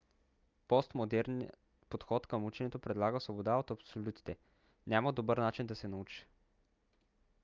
постмодерният 0.67 1.57
подход 1.89 2.27
към 2.27 2.45
ученето 2.45 2.79
предлага 2.79 3.19
свобода 3.21 3.55
от 3.55 3.71
абсолютите. 3.71 4.37
няма 4.87 5.13
добър 5.13 5.37
начин 5.37 5.67
да 5.67 5.75
се 5.75 5.87
научиш 5.87 6.27